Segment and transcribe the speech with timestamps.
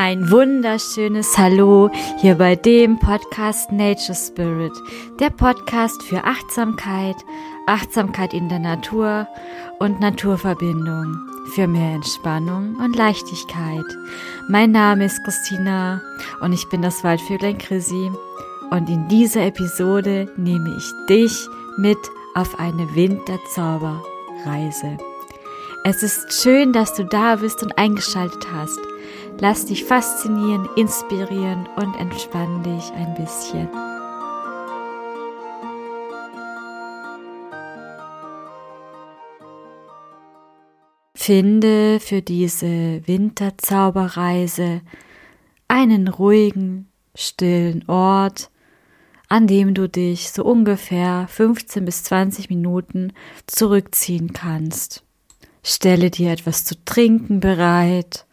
[0.00, 1.90] Ein wunderschönes Hallo
[2.20, 4.70] hier bei dem Podcast Nature Spirit,
[5.18, 7.16] der Podcast für Achtsamkeit,
[7.66, 9.26] Achtsamkeit in der Natur
[9.80, 11.16] und Naturverbindung,
[11.52, 13.84] für mehr Entspannung und Leichtigkeit.
[14.48, 16.00] Mein Name ist Christina
[16.42, 18.12] und ich bin das Waldvöglein Chrissy
[18.70, 21.98] und in dieser Episode nehme ich dich mit
[22.36, 24.96] auf eine Winterzauberreise.
[25.82, 28.78] Es ist schön, dass du da bist und eingeschaltet hast.
[29.40, 33.68] Lass dich faszinieren, inspirieren und entspann dich ein bisschen.
[41.14, 44.80] Finde für diese Winterzauberreise
[45.68, 48.50] einen ruhigen, stillen Ort,
[49.28, 53.12] an dem du dich so ungefähr 15 bis 20 Minuten
[53.46, 55.04] zurückziehen kannst.
[55.62, 58.24] Stelle dir etwas zu trinken bereit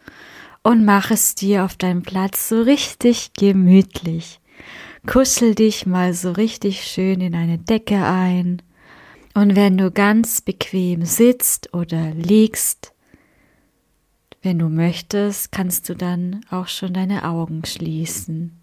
[0.66, 4.40] und mach es dir auf deinem Platz so richtig gemütlich.
[5.06, 8.60] Kuschel dich mal so richtig schön in eine Decke ein.
[9.32, 12.92] Und wenn du ganz bequem sitzt oder liegst,
[14.42, 18.58] wenn du möchtest, kannst du dann auch schon deine Augen schließen.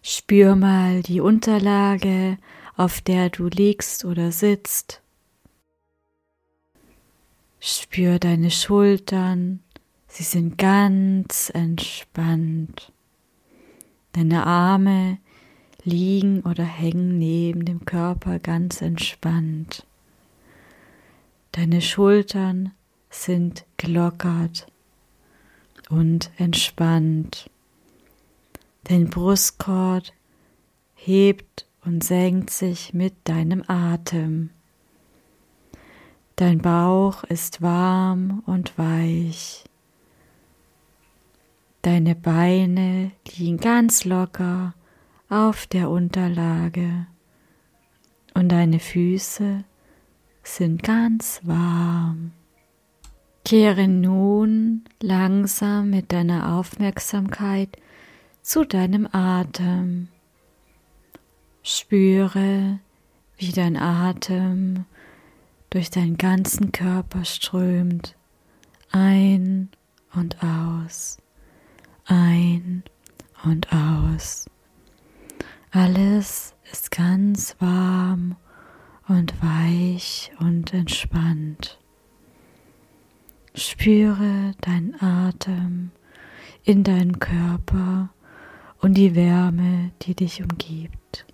[0.00, 2.38] Spür mal die Unterlage,
[2.78, 5.02] auf der du liegst oder sitzt.
[7.60, 9.61] Spür deine Schultern,
[10.14, 12.92] Sie sind ganz entspannt.
[14.12, 15.16] Deine Arme
[15.84, 19.86] liegen oder hängen neben dem Körper ganz entspannt.
[21.52, 22.72] Deine Schultern
[23.08, 24.66] sind gelockert
[25.88, 27.48] und entspannt.
[28.84, 30.04] Dein Brustkorb
[30.94, 34.50] hebt und senkt sich mit deinem Atem.
[36.36, 39.64] Dein Bauch ist warm und weich.
[41.82, 44.72] Deine Beine liegen ganz locker
[45.28, 47.08] auf der Unterlage
[48.34, 49.64] und deine Füße
[50.44, 52.30] sind ganz warm.
[53.44, 57.76] Kehre nun langsam mit deiner Aufmerksamkeit
[58.42, 60.06] zu deinem Atem.
[61.64, 62.78] Spüre,
[63.38, 64.84] wie dein Atem
[65.70, 68.14] durch deinen ganzen Körper strömt,
[68.92, 69.68] ein
[70.14, 71.21] und aus
[72.06, 72.82] ein
[73.44, 74.46] und aus.
[75.70, 78.36] Alles ist ganz warm
[79.08, 81.78] und weich und entspannt.
[83.54, 85.90] Spüre deinen Atem
[86.64, 88.10] in deinem Körper
[88.80, 91.26] und die Wärme, die dich umgibt.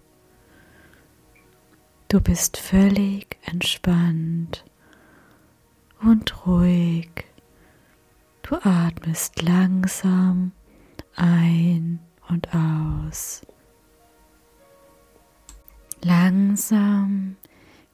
[2.09, 4.65] Du bist völlig entspannt
[6.01, 7.11] und ruhig.
[8.43, 10.53] Du atmest langsam
[11.19, 13.43] ein und aus.
[16.03, 17.37] Langsam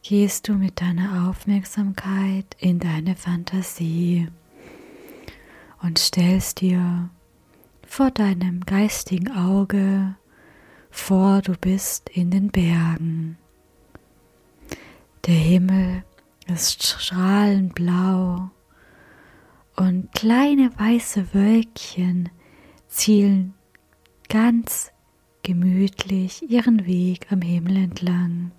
[0.03, 4.29] gehst du mit deiner Aufmerksamkeit in deine Fantasie
[5.83, 7.09] und stellst dir
[7.87, 10.17] vor deinem geistigen Auge
[10.91, 13.39] vor, du bist in den Bergen.
[15.27, 16.05] Der Himmel
[16.47, 18.51] ist strahlend blau
[19.77, 22.29] und kleine weiße Wölkchen
[22.95, 23.55] zielen
[24.29, 24.93] ganz
[25.43, 28.53] gemütlich ihren Weg am Himmel entlang.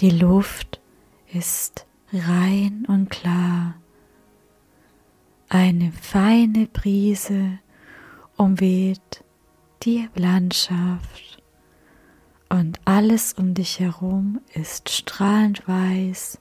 [0.00, 0.80] Die Luft
[1.32, 3.74] ist rein und klar.
[5.48, 7.58] Eine feine Brise
[8.36, 9.24] umweht
[9.82, 11.42] die Landschaft
[12.48, 16.38] und alles um dich herum ist strahlend weiß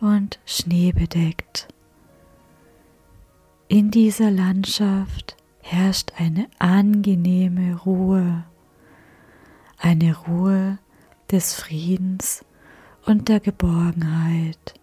[0.00, 1.68] und schneebedeckt.
[3.68, 5.35] In dieser Landschaft
[5.68, 8.44] herrscht eine angenehme Ruhe,
[9.78, 10.78] eine Ruhe
[11.30, 12.44] des Friedens
[13.04, 14.74] und der Geborgenheit.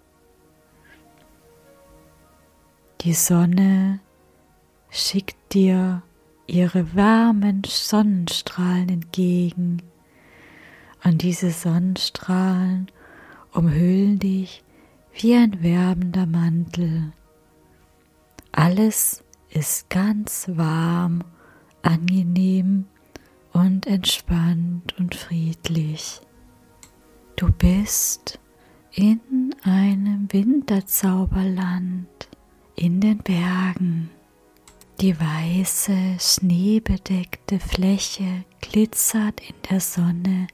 [3.02, 4.02] Die Sonne
[4.90, 6.04] schickt dir
[6.48, 9.82] ihre warmen Sonnenstrahlen entgegen,
[11.06, 12.88] und diese Sonnenstrahlen
[13.52, 14.64] umhüllen dich
[15.14, 17.12] wie ein wärmender Mantel.
[18.52, 19.23] Alles
[19.54, 21.24] ist ganz warm,
[21.82, 22.86] angenehm
[23.52, 26.22] und entspannt und friedlich.
[27.36, 28.40] Du bist
[28.92, 29.22] in
[29.64, 32.08] einem Winterzauberland
[32.76, 34.10] in den Bergen.
[35.02, 40.48] Die weiße, schneebedeckte Fläche glitzert in der Sonne,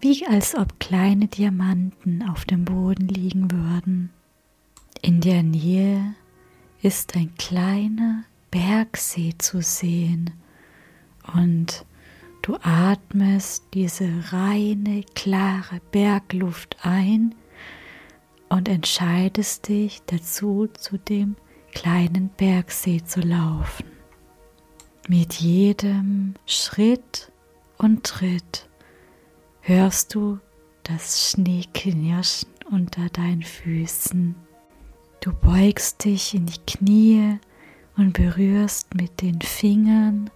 [0.00, 4.10] wie als ob kleine Diamanten auf dem Boden liegen würden.
[5.02, 6.14] In der Nähe
[6.82, 10.30] ist ein kleiner Bergsee zu sehen
[11.34, 11.84] und
[12.42, 17.34] du atmest diese reine, klare Bergluft ein
[18.48, 21.36] und entscheidest dich dazu, zu dem
[21.72, 23.86] kleinen Bergsee zu laufen.
[25.08, 27.32] Mit jedem Schritt
[27.78, 28.68] und Tritt
[29.60, 30.38] hörst du
[30.82, 34.34] das Schneeknirschen unter deinen Füßen.
[35.20, 37.38] Du beugst dich in die Knie
[37.96, 40.30] und berührst mit den Fingern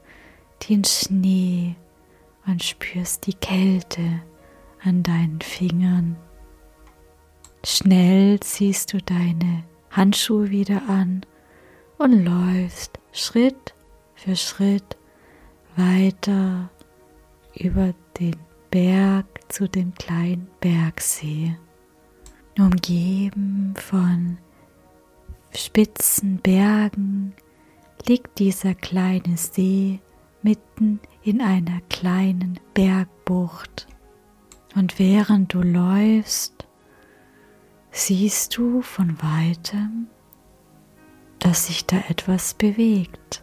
[0.68, 1.76] den Schnee
[2.46, 4.22] und spürst die Kälte
[4.82, 6.16] an deinen Fingern.
[7.64, 11.24] Schnell ziehst du deine Handschuhe wieder an
[11.98, 13.74] und läufst Schritt
[14.14, 14.96] für Schritt
[15.76, 16.70] weiter
[17.54, 18.36] über den
[18.70, 21.56] Berg zu dem kleinen Bergsee.
[22.58, 24.38] Umgeben von
[25.54, 27.34] spitzen Bergen
[28.06, 30.00] liegt dieser kleine See
[30.42, 33.86] mitten in einer kleinen Bergbucht.
[34.74, 36.66] Und während du läufst,
[37.90, 40.08] siehst du von weitem,
[41.38, 43.42] dass sich da etwas bewegt.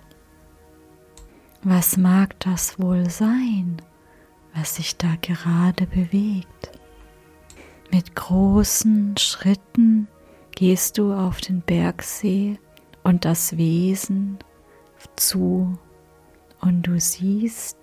[1.63, 3.81] Was mag das wohl sein,
[4.53, 6.71] was sich da gerade bewegt?
[7.91, 10.07] Mit großen Schritten
[10.55, 12.59] gehst du auf den Bergsee
[13.03, 14.39] und das Wesen
[15.15, 15.77] zu
[16.61, 17.77] und du siehst,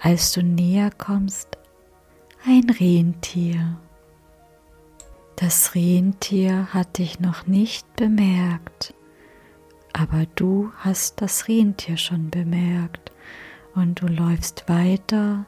[0.00, 1.58] als du näher kommst,
[2.44, 3.78] ein Rentier.
[5.36, 8.94] Das Rentier hat dich noch nicht bemerkt,
[9.92, 13.12] aber du hast das Rentier schon bemerkt
[13.74, 15.46] und du läufst weiter,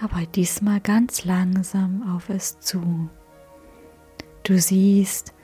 [0.00, 3.10] aber diesmal ganz langsam auf es zu.
[4.44, 5.34] Du siehst,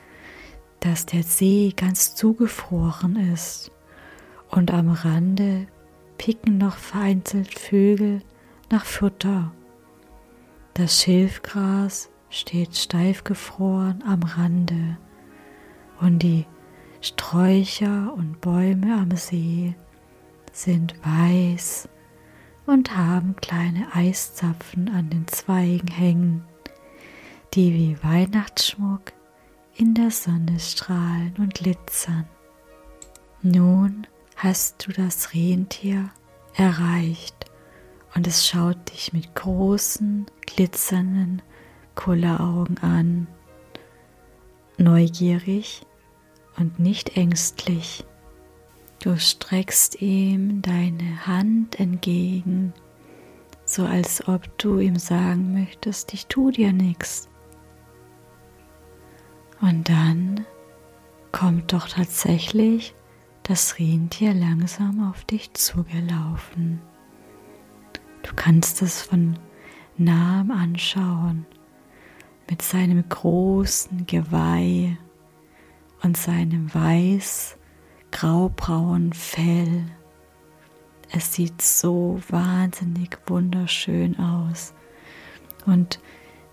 [0.80, 3.73] dass der See ganz zugefroren ist
[4.54, 5.66] und am Rande
[6.16, 8.20] picken noch vereinzelt Vögel
[8.70, 9.52] nach Futter.
[10.74, 14.96] Das Schilfgras steht steif gefroren am Rande
[16.00, 16.46] und die
[17.00, 19.74] Sträucher und Bäume am See
[20.52, 21.88] sind weiß
[22.66, 26.44] und haben kleine Eiszapfen an den Zweigen hängen,
[27.54, 29.12] die wie Weihnachtsschmuck
[29.74, 32.26] in der Sonne strahlen und glitzern.
[33.42, 36.10] Nun hast du das Rentier
[36.54, 37.50] erreicht
[38.14, 41.42] und es schaut dich mit großen, glitzernden
[41.94, 43.26] Kulleraugen an,
[44.78, 45.86] neugierig
[46.56, 48.04] und nicht ängstlich.
[49.00, 52.72] Du streckst ihm deine Hand entgegen,
[53.64, 57.28] so als ob du ihm sagen möchtest, ich tu dir nichts.
[59.60, 60.46] Und dann
[61.32, 62.94] kommt doch tatsächlich
[63.44, 66.80] das Rentier langsam auf dich zugelaufen.
[68.22, 69.38] Du kannst es von
[69.96, 71.46] nahem anschauen
[72.48, 74.96] mit seinem großen Geweih
[76.02, 77.56] und seinem weiß
[78.10, 79.86] graubraunen Fell.
[81.12, 84.72] Es sieht so wahnsinnig wunderschön aus
[85.66, 86.00] und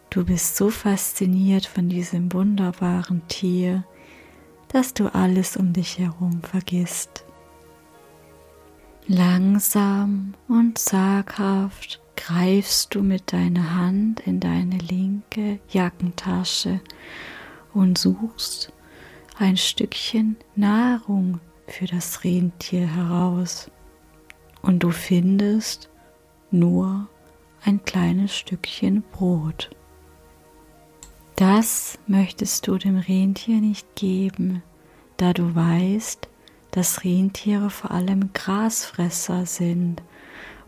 [0.10, 3.86] du bist so fasziniert von diesem wunderbaren Tier,
[4.72, 7.26] dass du alles um dich herum vergisst.
[9.08, 16.80] Langsam und zaghaft greifst du mit deiner Hand in deine linke Jackentasche
[17.74, 18.72] und suchst
[19.38, 23.72] ein Stückchen Nahrung für das Rentier heraus.
[24.62, 25.90] Und du findest
[26.52, 27.10] nur
[27.64, 29.72] ein kleines Stückchen Brot.
[31.42, 34.62] Das möchtest du dem Rentier nicht geben,
[35.18, 36.30] da du weißt,
[36.70, 40.04] dass Rentiere vor allem Grasfresser sind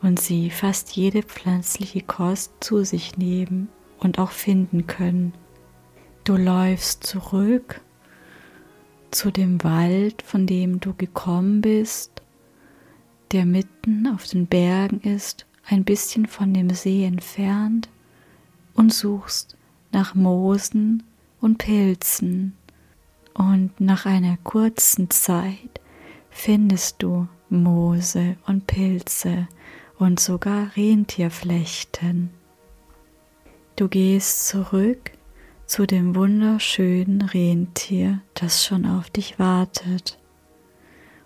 [0.01, 5.36] und sie fast jede pflanzliche Kost zu sich nehmen und auch finden können.
[6.24, 7.82] Du läufst zurück
[9.12, 12.24] zu dem Wald, von dem du gekommen bist,
[13.32, 17.89] der mitten auf den Bergen ist, ein bisschen von dem See entfernt,
[18.74, 19.56] und suchst
[19.94, 21.04] nach Moosen
[21.40, 22.56] und Pilzen.
[23.34, 25.80] Und nach einer kurzen Zeit
[26.30, 29.48] findest du Moose und Pilze
[29.98, 32.32] und sogar Rentierflechten.
[33.76, 35.12] Du gehst zurück
[35.66, 40.20] zu dem wunderschönen Rentier, das schon auf dich wartet,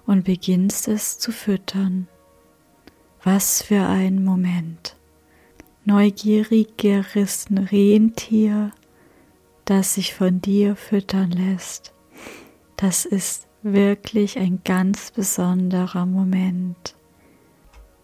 [0.05, 2.07] und beginnst es zu füttern.
[3.23, 4.96] Was für ein Moment.
[5.87, 8.71] Neugierigeres Rentier,
[9.63, 11.93] das sich von dir füttern lässt.
[12.75, 16.93] Das ist wirklich ein ganz besonderer Moment.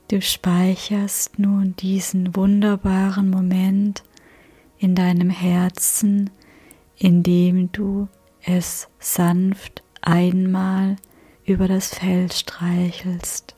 [0.09, 4.05] Du speicherst nun diesen wunderbaren Moment
[4.77, 6.29] in deinem Herzen,
[6.97, 8.07] indem du
[8.45, 10.95] es sanft einmal
[11.43, 13.57] über das Fell streichelst.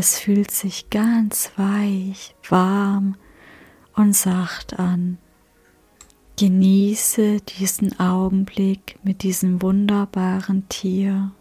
[0.00, 3.16] Es fühlt sich ganz weich, warm
[3.94, 5.18] und sacht an.
[6.38, 11.32] Genieße diesen Augenblick mit diesem wunderbaren Tier.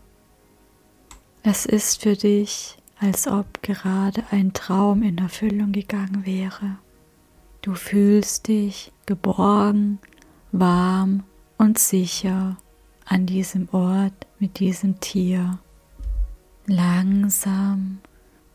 [1.41, 6.79] Es ist für dich, als ob gerade ein Traum in Erfüllung gegangen wäre.
[7.61, 9.99] Du fühlst dich geborgen,
[10.51, 11.23] warm
[11.57, 12.57] und sicher
[13.05, 15.59] an diesem Ort mit diesem Tier.
[16.65, 17.99] Langsam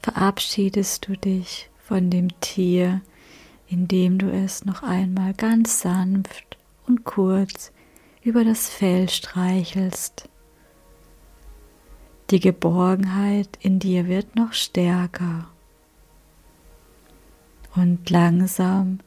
[0.05, 3.01] verabschiedest du dich von dem Tier,
[3.69, 7.73] indem du es noch einmal ganz sanft und kurz
[8.23, 10.29] über das Fell streichelst.
[12.29, 15.49] Die Geborgenheit in dir wird noch stärker.
[17.75, 18.99] Und langsam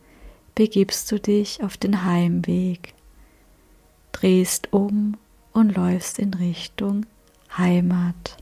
[0.56, 2.96] begibst du dich auf den Heimweg,
[4.14, 5.16] drehst um
[5.54, 7.06] und läufst in Richtung
[7.56, 8.38] Heimat.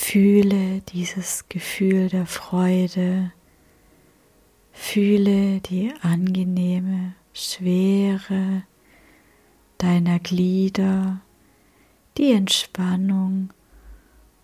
[0.00, 3.32] Fühle dieses Gefühl der Freude,
[4.72, 8.62] fühle die angenehme Schwere
[9.76, 11.20] deiner Glieder,
[12.16, 13.52] die Entspannung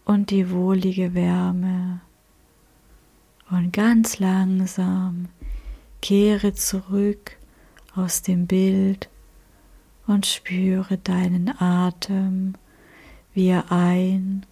[0.05, 2.01] und die wohlige Wärme.
[3.49, 5.29] Und ganz langsam
[6.03, 7.39] kehre zurück
[7.95, 9.09] aus dem Bild
[10.09, 12.55] und spüre deinen Atem,
[13.33, 14.45] wie er ein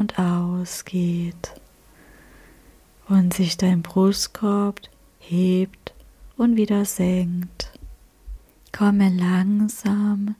[0.00, 1.52] und ausgeht
[3.08, 4.80] und sich dein Brustkorb
[5.18, 5.92] hebt
[6.38, 7.70] und wieder senkt.
[8.72, 10.36] Komme langsam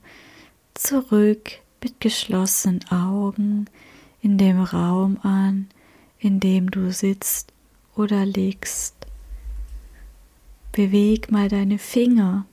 [0.73, 3.67] zurück mit geschlossenen Augen
[4.21, 5.67] in dem Raum an,
[6.17, 7.53] in dem du sitzt
[7.95, 8.95] oder liegst.
[10.71, 12.45] Beweg mal deine Finger,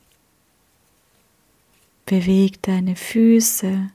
[2.05, 3.93] beweg deine Füße,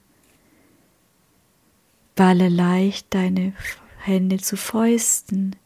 [2.14, 3.52] Balle leicht deine
[3.98, 5.56] Hände zu Fäusten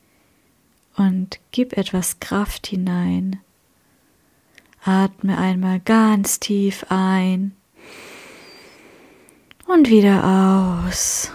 [0.97, 3.41] und gib etwas Kraft hinein.
[4.83, 7.55] Atme einmal ganz tief ein
[9.67, 11.31] und wieder aus.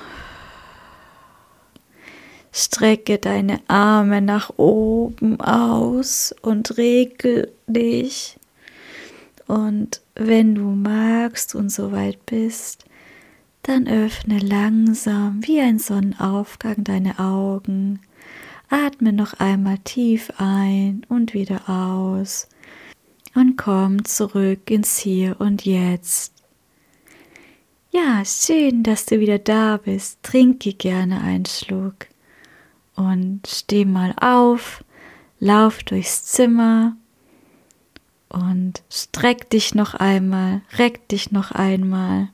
[2.51, 8.37] Strecke deine Arme nach oben aus und regel dich.
[9.47, 12.85] Und wenn du magst und soweit bist,
[13.63, 18.01] dann öffne langsam wie ein Sonnenaufgang deine Augen.
[18.69, 22.47] Atme noch einmal tief ein und wieder aus
[23.35, 26.33] und komm zurück ins Hier und Jetzt.
[27.91, 30.23] Ja, schön, dass du wieder da bist.
[30.23, 32.07] Trinke gerne einen Schluck
[32.95, 34.83] und steh mal auf,
[35.39, 36.97] lauf durchs Zimmer
[38.29, 42.32] und streck dich noch einmal, reck dich noch einmal.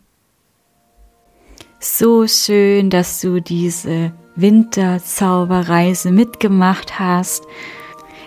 [1.81, 7.45] So schön, dass du diese Winterzauberreise mitgemacht hast.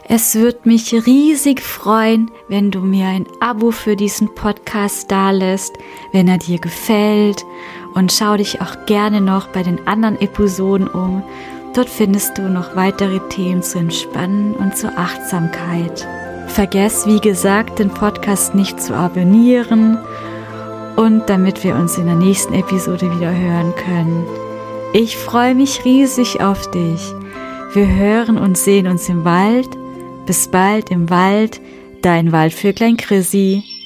[0.08, 5.74] Es wird mich riesig freuen, wenn du mir ein Abo für diesen Podcast dalässt,
[6.12, 7.44] wenn er dir gefällt.
[7.92, 11.22] Und schau dich auch gerne noch bei den anderen Episoden um.
[11.74, 16.08] Dort findest du noch weitere Themen zu Entspannen und zur Achtsamkeit.
[16.46, 19.98] Vergess, wie gesagt, den Podcast nicht zu abonnieren
[20.96, 24.26] und damit wir uns in der nächsten Episode wieder hören können.
[24.92, 27.14] Ich freue mich riesig auf dich.
[27.72, 29.68] Wir hören und sehen uns im Wald.
[30.26, 31.60] Bis bald im Wald,
[32.02, 33.81] dein Waldvöglein Chrissy.